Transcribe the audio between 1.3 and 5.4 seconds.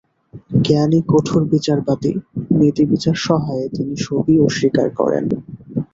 বিচারবাদী, নেতিবিচার-সহায়ে তিনি সবই অস্বীকার করেন।